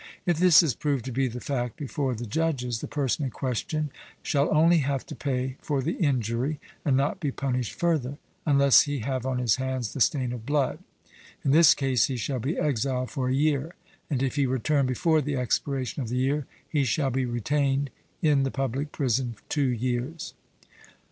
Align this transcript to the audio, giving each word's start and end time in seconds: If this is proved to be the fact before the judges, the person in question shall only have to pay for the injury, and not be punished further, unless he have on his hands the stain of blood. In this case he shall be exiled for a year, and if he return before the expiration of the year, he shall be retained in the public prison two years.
If 0.25 0.39
this 0.39 0.63
is 0.63 0.73
proved 0.73 1.05
to 1.05 1.11
be 1.11 1.27
the 1.27 1.39
fact 1.39 1.77
before 1.77 2.15
the 2.15 2.25
judges, 2.25 2.81
the 2.81 2.87
person 2.87 3.23
in 3.25 3.29
question 3.29 3.91
shall 4.23 4.51
only 4.51 4.79
have 4.79 5.05
to 5.05 5.15
pay 5.15 5.57
for 5.61 5.79
the 5.83 5.91
injury, 5.91 6.59
and 6.83 6.97
not 6.97 7.19
be 7.19 7.31
punished 7.31 7.73
further, 7.73 8.17
unless 8.43 8.81
he 8.81 9.01
have 9.01 9.27
on 9.27 9.37
his 9.37 9.57
hands 9.57 9.93
the 9.93 10.01
stain 10.01 10.33
of 10.33 10.43
blood. 10.43 10.79
In 11.45 11.51
this 11.51 11.75
case 11.75 12.07
he 12.07 12.17
shall 12.17 12.39
be 12.39 12.57
exiled 12.57 13.11
for 13.11 13.29
a 13.29 13.35
year, 13.35 13.75
and 14.09 14.23
if 14.23 14.37
he 14.37 14.47
return 14.47 14.87
before 14.87 15.21
the 15.21 15.35
expiration 15.35 16.01
of 16.01 16.09
the 16.09 16.17
year, 16.17 16.47
he 16.67 16.83
shall 16.83 17.11
be 17.11 17.27
retained 17.27 17.91
in 18.23 18.41
the 18.41 18.49
public 18.49 18.91
prison 18.91 19.35
two 19.49 19.67
years. 19.69 20.33